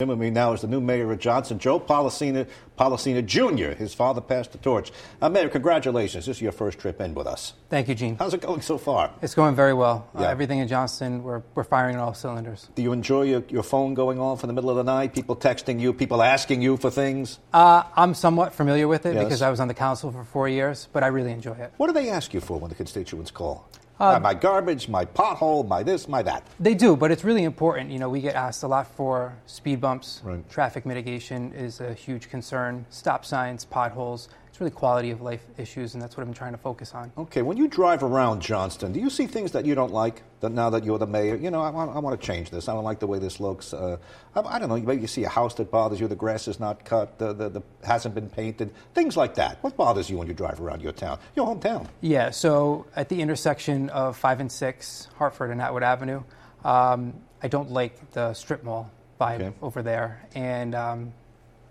[0.00, 2.46] With me now is the new mayor of Johnston, Joe Polisena,
[2.78, 3.76] Polisena Jr.
[3.76, 4.92] His father passed the torch.
[5.20, 6.24] Uh, mayor, congratulations.
[6.26, 7.54] This is your first trip in with us.
[7.68, 8.14] Thank you, Gene.
[8.16, 9.10] How's it going so far?
[9.22, 10.08] It's going very well.
[10.14, 12.68] Uh, everything in Johnston, we're, we're firing on all cylinders.
[12.76, 15.14] Do you enjoy your, your phone going off in the middle of the night?
[15.14, 17.40] People texting you, people asking you for things?
[17.52, 19.24] Uh, I'm somewhat familiar with it Yes.
[19.24, 21.72] because I was on the council for four years, but I really enjoy it.
[21.76, 23.68] What do they ask you for when the constituents call?
[24.00, 26.46] Uh, my, garbage, my pothole, my this, my that.
[26.60, 27.90] They do, but it's really important.
[27.90, 30.20] You know, we get asked a lot for speed bumps.
[30.22, 30.48] Right.
[30.48, 32.86] Traffic mitigation is a huge concern.
[32.90, 34.28] Stop signs, potholes.
[34.58, 37.12] It's really quality of life issues, and that's what I'm trying to focus on.
[37.16, 40.24] Okay, when you drive around Johnston, do you see things that you don't like?
[40.40, 42.68] That now that you're the mayor, you know, I want, I want to change this.
[42.68, 43.72] I don't like the way this looks.
[43.72, 43.98] Uh,
[44.34, 44.76] I, I don't know.
[44.76, 46.08] Maybe you see a house that bothers you.
[46.08, 47.18] The grass is not cut.
[47.20, 48.74] The, the, the hasn't been painted.
[48.94, 49.62] Things like that.
[49.62, 51.86] What bothers you when you drive around your town, your hometown?
[52.00, 56.24] Yeah, so at the intersection of 5 and 6, Hartford and Atwood Avenue,
[56.64, 59.52] um, I don't like the strip mall vibe Okay.
[59.62, 60.26] over there.
[60.34, 61.12] And um,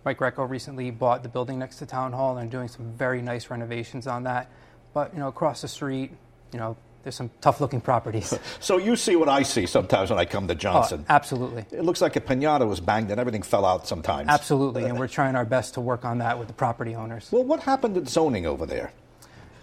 [0.08, 3.50] Mike Greco recently bought the building next to Town Hall and doing some very nice
[3.50, 4.50] renovations on that.
[4.94, 6.12] But, you know, across the street,
[6.54, 8.34] you know, there's some tough looking properties.
[8.62, 11.66] So you see what I see sometimes when I come to Oh, absolutely.
[11.78, 14.30] it looks like a pinata was banged and everything fell out sometimes.
[14.30, 14.86] Absolutely.
[14.86, 17.28] Uh, and we're trying our best to work on that with the property owners.
[17.30, 18.94] Well, what happened to zoning over there?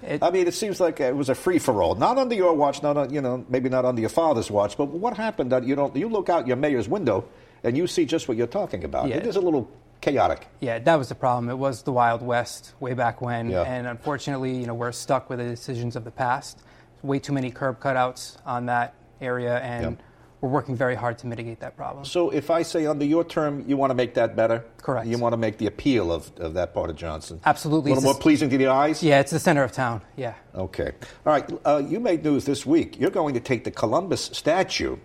[0.03, 1.95] It- I mean, it seems like it was a free for all.
[1.95, 4.77] Not under your watch, not on, you know, maybe not under your father's watch.
[4.77, 5.97] But what happened that you don't?
[5.97, 7.25] You look out your mayor's window
[7.62, 9.09] and you see just what you're talking about.
[9.09, 9.16] Yeah.
[9.16, 9.71] It is a little
[10.04, 10.47] chaotic.
[10.60, 11.48] Yeah, that was the problem.
[11.48, 13.62] It was the Wild West way back when, Yeah.
[13.62, 16.60] and unfortunately, you know, we're stuck with the decisions of the past.
[17.03, 20.04] Way too many curb cutouts on that area, and Yeah.
[20.42, 22.04] we're working very hard to mitigate that problem.
[22.04, 24.62] So if I say under your term, you want to make that better.
[24.76, 25.06] Correct.
[25.06, 27.41] You want to make the appeal of, of that part of Johnston.
[27.47, 27.91] Absolutely.
[27.92, 29.03] A little It's more pleasing to the eyes.
[29.03, 30.03] Yeah, it's the center of town.
[30.16, 30.34] Yeah.
[30.54, 30.92] Okay.
[31.25, 31.50] All right.
[31.65, 33.00] Uh, you made news this week.
[33.00, 34.98] You're going to take the Columbus statue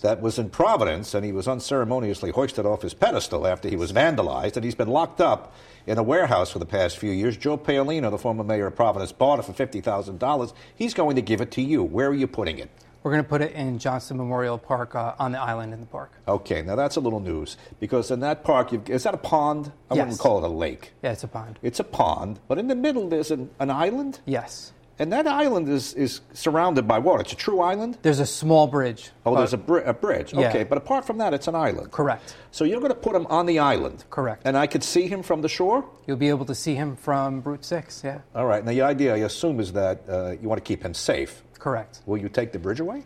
[0.00, 3.92] that was in Providence, and he was unceremoniously hoisted off his pedestal after he was
[3.92, 5.54] vandalized, and he's been locked up
[5.86, 7.36] in a warehouse for the past few years.
[7.36, 10.52] Joe Paolino, the former mayor of Providence, bought it for $50,000.
[10.74, 11.82] He's going to give it to you.
[11.82, 12.70] Where are you putting it?
[13.02, 15.86] We're going to put it in Johnston Memorial Park uh, on the island in the
[15.86, 16.12] park.
[16.28, 19.72] Okay, now that's a little news because in that park, you've, is that a pond?
[19.90, 20.20] I wouldn't Yes.
[20.20, 20.92] call it a lake.
[21.02, 21.58] Yeah, it's a pond.
[21.62, 24.72] It's a pond, but in the middle there's an, an island, Yes.
[25.00, 27.22] And that island is, is surrounded by water.
[27.22, 27.96] It's a true island.
[28.02, 29.10] There's a small bridge.
[29.24, 30.34] Oh, there's a, bri- a bridge.
[30.34, 30.50] Yeah.
[30.50, 31.90] Okay, but apart from that, it's an island.
[31.90, 32.36] Correct.
[32.50, 34.04] So you're going to put him on the island.
[34.10, 34.42] Correct.
[34.44, 35.88] And I could see him from the shore?
[36.06, 38.02] You'll be able to see him from Route 6.
[38.04, 38.20] Yeah.
[38.34, 38.62] All right.
[38.62, 41.42] Now, the idea, I assume, is that uh, you want to keep him safe.
[41.58, 42.02] Correct.
[42.04, 43.04] Will you take the bridge away?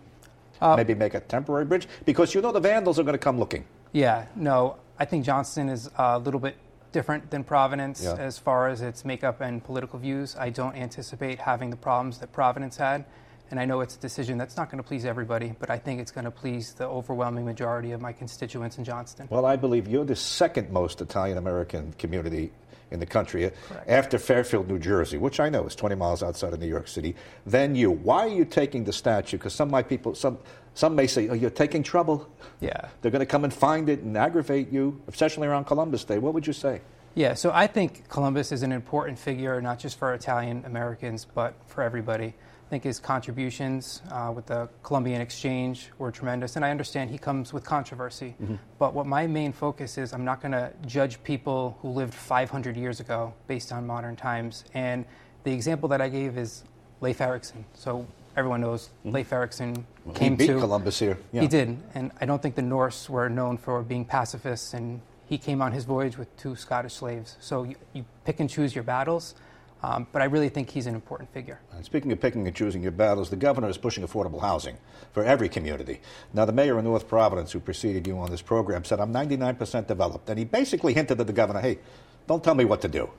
[0.60, 1.86] Uh, Maybe make a temporary bridge?
[2.04, 3.64] Because you know the vandals are going to come looking.
[3.92, 6.56] Yeah, no, I think Johnston is a little bit
[6.94, 8.14] different than Providence Yeah.
[8.14, 10.36] as far as its makeup and political views.
[10.38, 13.04] I don't anticipate having the problems that Providence had.
[13.50, 16.00] And I know it's a decision that's not going to please everybody, but I think
[16.00, 19.26] it's going to please the overwhelming majority of my constituents in Johnston.
[19.28, 22.52] Well, I believe you're the second most Italian American community
[22.90, 23.50] in the country uh,
[23.86, 27.14] after Fairfield, New Jersey, which I know is 20 miles outside of New York City.
[27.46, 27.90] Then you.
[27.90, 29.36] Why are you taking the statue?
[29.36, 30.38] Because some my people, some,
[30.74, 32.28] some may say, oh, you're taking trouble.
[32.60, 32.88] Yeah.
[33.00, 36.18] They're going to come and find it and aggravate you, especially around Columbus Day.
[36.18, 36.80] What would you say?
[37.16, 41.54] Yeah, so I think Columbus is an important figure, not just for Italian Americans, but
[41.66, 42.34] for everybody.
[42.74, 47.18] I think his contributions uh, with the Columbian Exchange were tremendous, and I understand he
[47.18, 48.34] comes with controversy.
[48.80, 52.76] But what my main focus is, I'm not going to judge people who lived 500
[52.76, 54.64] years ago based on modern times.
[54.74, 55.04] And
[55.44, 56.64] the example that I gave is
[57.00, 57.64] Leif Erikson.
[57.74, 61.16] So everyone knows Leif Erikson came he beat to Columbus here.
[61.30, 61.42] Yeah.
[61.42, 64.74] he did, and I don't think the Norse were known for being pacifists.
[64.74, 67.36] And he came on his voyage with two Scottish slaves.
[67.38, 69.36] So you, you pick and choose your battles,
[69.84, 71.60] um, but I really think he's an important figure.
[71.72, 74.78] And Speaking of picking and choosing your battles, the governor is pushing affordable housing
[75.12, 76.00] for every community.
[76.32, 79.86] Now, the mayor of North Providence, who preceded you on this program, said, I'm 99%
[79.86, 80.30] developed.
[80.30, 81.80] And he basically hinted to the governor, hey,
[82.26, 83.10] don't tell me what to do.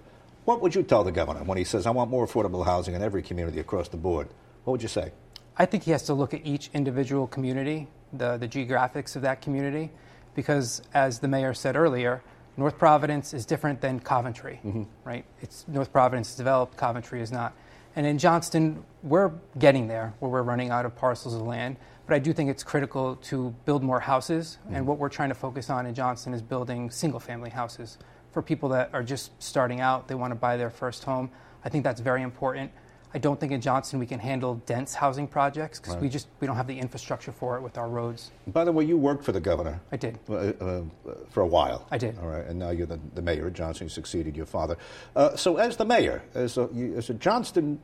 [0.45, 3.03] What would you tell the governor when he says, I want more affordable housing in
[3.03, 4.27] every community across the board?
[4.63, 5.11] What would you say?
[5.57, 9.39] I think he has to look at each individual community, the, the geographics of that
[9.39, 9.91] community,
[10.33, 12.23] because as the mayor said earlier,
[12.57, 14.59] North Providence is different than Coventry,
[15.03, 15.25] right?
[15.41, 17.53] It's North Providence is developed, Coventry is not.
[17.95, 21.77] And in Johnston, we're getting there where we're running out of parcels of land.
[22.07, 24.57] But I do think it's critical to build more houses.
[24.65, 24.75] Mm-hmm.
[24.75, 27.97] And what we're trying to focus on in Johnston is building single family houses
[28.35, 31.31] for people that are just starting out, they want to buy their first home.
[31.63, 32.69] I think that's very important.
[33.15, 36.01] I don't think in Johnston we can handle dense housing projects because right.
[36.01, 38.31] we just we don't have the infrastructure for it with our roads.
[38.47, 39.79] By the way, you worked for the governor.
[39.93, 40.81] I did uh, uh,
[41.29, 41.87] for a while.
[41.91, 42.19] I did.
[42.19, 43.49] All right, and now you're the, the mayor.
[43.49, 44.77] Johnston you succeeded your father.
[45.15, 47.79] Uh, so, as the mayor, as a, you, as a Johnston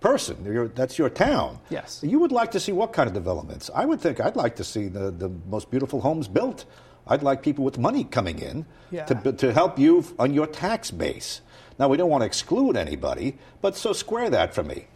[0.00, 1.60] person, that's your town.
[1.70, 2.00] Yes.
[2.02, 3.70] You would like to see what kind of developments?
[3.72, 6.64] I would think I'd like to see the, the most beautiful homes built.
[7.06, 9.04] I'd like people with money coming in yeah.
[9.04, 11.42] to, to help you on your tax base.
[11.78, 14.86] Now, we don't want to exclude anybody, but so square that for me.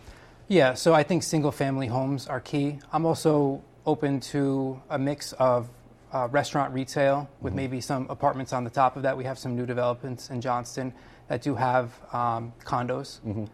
[0.48, 2.78] Yeah, so I think single family homes are key.
[2.92, 5.68] I'm also open to a mix of
[6.12, 7.56] uh, restaurant retail with mm-hmm.
[7.56, 9.16] maybe some apartments on the top of that.
[9.16, 10.92] We have some new developments in Johnston
[11.28, 13.20] that do have um, condos.
[13.20, 13.44] Mm-hmm.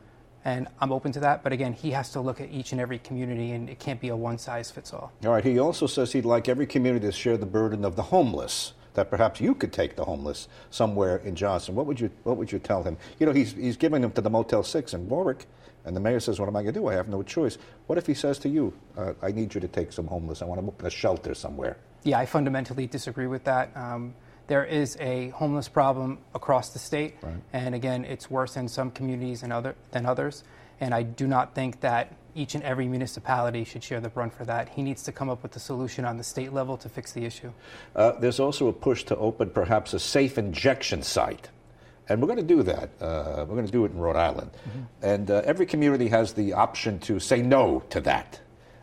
[0.45, 2.99] And I'm open to that, but again, he has to look at each and every
[2.99, 5.13] community, and it can't be a one size fits all.
[5.25, 5.45] All right.
[5.45, 9.11] He also says he'd like every community to share the burden of the homeless that
[9.11, 11.75] perhaps you could take the homeless somewhere in Johnston.
[11.75, 12.97] What would you What would you tell him?
[13.19, 15.47] You know, he's he's giving them to the Motel Six in Warwick,
[15.85, 16.89] and the mayor says, "What am I going to do?
[16.89, 19.69] I have no choice." What if he says to you, uh, "I need you to
[19.69, 20.43] take some homeless.
[20.43, 23.77] I want to open a shelter somewhere." Yeah, I fundamentally disagree with that.
[23.77, 24.15] Um,
[24.49, 27.35] there is a homeless problem across the state, right.
[27.53, 30.45] and again, it's worse in some communities and other than others.
[30.81, 34.45] And I do not think that each and every municipality should share the brunt for
[34.45, 34.69] that.
[34.71, 37.25] He needs to come up with a solution on the state level to fix the
[37.25, 37.53] issue.
[37.95, 41.49] Uh, there's also a push to open perhaps a safe injection site.
[42.09, 42.91] And we're going to do that.
[43.01, 44.51] Uh, we're going to do it in Rhode Island.
[44.69, 44.81] Mm-hmm.
[45.03, 48.41] And uh, every community has the option to say no to that.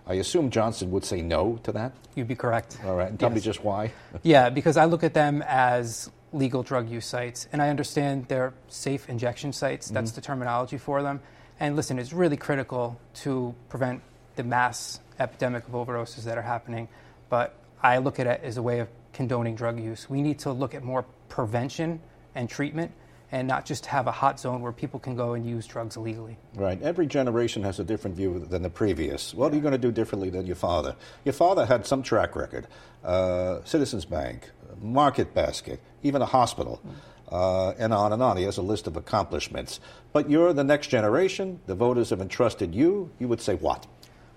[0.07, 1.94] I assume Johnston would say no to that?
[2.16, 2.80] You'd be correct.
[2.84, 3.10] All right.
[3.10, 3.36] And tell yes.
[3.36, 3.92] me just why.
[4.24, 7.48] yeah, because I look at them as legal drug use sites.
[7.51, 9.90] And I understand they're safe injection sites.
[9.90, 10.16] That's mm-hmm.
[10.16, 11.22] the terminology for them.
[11.60, 14.02] And listen, it's really critical to prevent
[14.36, 16.88] the mass epidemic of overdoses that are happening.
[17.30, 17.54] But
[17.84, 20.10] I look at it as a way of condoning drug use.
[20.10, 22.00] We need to look at more prevention
[22.36, 22.92] and treatment
[23.32, 26.38] and not just have a hot zone where people can go and use drugs illegally.
[26.56, 26.82] Right.
[26.82, 29.36] Every generation has a different view than the previous.
[29.36, 30.96] What are you going to do differently than your father?
[31.26, 32.68] Your father had some track record
[33.04, 34.50] uh, Citizens Bank,
[34.82, 36.82] Market Basket, even a hospital.
[36.86, 36.94] Mm
[37.31, 38.38] uh, and on and on.
[38.38, 39.80] He has a list of accomplishments.
[40.14, 41.60] But you're the next generation.
[41.68, 43.12] The voters have entrusted you.
[43.20, 43.88] You would say what?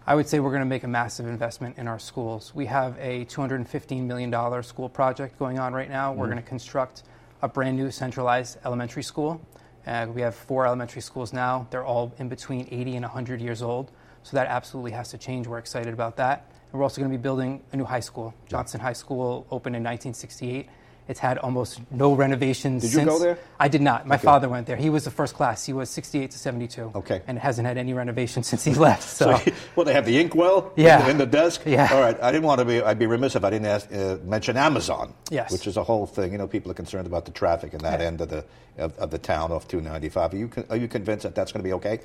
[0.06, 2.52] I would say we're going to make a massive investment in our schools.
[2.54, 6.10] We have a $215 million school project going on right now.
[6.10, 6.20] Mm-hmm.
[6.20, 7.04] We're going to construct
[7.40, 9.40] a brand new centralized elementary school.
[9.86, 11.66] Uh, we have four elementary schools now.
[11.70, 13.90] They're all in between 80 and 100 years old.
[14.24, 15.46] So that absolutely has to change.
[15.46, 16.46] We're excited about that.
[16.70, 18.34] And we're also going to be building a new high school.
[18.48, 20.68] Johnston High School opened in 1968
[21.08, 22.82] it's had almost no renovations.
[22.82, 23.04] Did since.
[23.04, 23.38] you go there?
[23.58, 24.06] I did not.
[24.06, 24.24] My okay.
[24.24, 24.76] father went there.
[24.76, 25.66] He was the first class.
[25.66, 26.92] He was 68 to 72.
[26.94, 27.22] Okay.
[27.26, 29.02] And it hasn't had any renovations since he left.
[29.02, 31.04] So, so well, they have the inkwell yeah.
[31.04, 31.62] in, in, the desk.
[31.66, 31.88] Yeah.
[31.92, 32.20] All right.
[32.22, 32.80] I didn't want to be.
[32.80, 35.12] I'd be remiss if I didn't ask, uh, mention Amazon.
[35.30, 35.50] Yes.
[35.50, 36.32] Which is a whole thing.
[36.32, 38.06] You know, people are concerned about the traffic in that yeah.
[38.06, 38.44] end of the
[38.78, 40.32] of, of, the town off 295.
[40.32, 42.00] Are you are you convinced that that's going to be okay?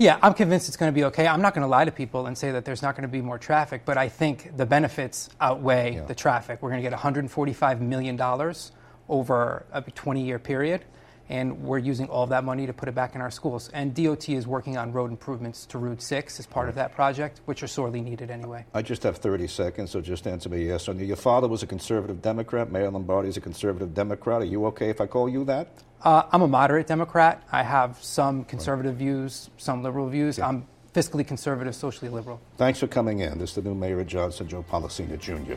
[0.00, 1.26] Yeah, I'm convinced it's going to be okay.
[1.26, 3.20] I'm not going to lie to people and say that there's not going to be
[3.20, 6.04] more traffic, but I think the benefits outweigh yeah.
[6.04, 6.62] the traffic.
[6.62, 8.72] We're going to get 145 million dollars
[9.10, 10.86] over a 20 year period.
[11.30, 13.70] And we're using all of that money to put it back in our schools.
[13.72, 17.40] And DOT is working on road improvements to Route 6 as part of that project,
[17.44, 18.66] which are sorely needed anyway.
[18.74, 21.04] I just have 30 seconds, so just answer me yes or no.
[21.04, 22.72] Your father was a conservative Democrat.
[22.72, 24.42] Mayor Lombardi is a conservative Democrat.
[24.42, 25.68] Are you okay if I call you that?
[26.02, 27.42] Uh, I'm a moderate Democrat.
[27.52, 30.38] I have some conservative views, some liberal views.
[30.38, 30.48] Yeah.
[30.48, 32.40] I'm fiscally conservative, socially liberal.
[32.56, 33.38] Thanks for coming in.
[33.38, 35.54] This is the new mayor of Johnston, Joe Polisena Jr.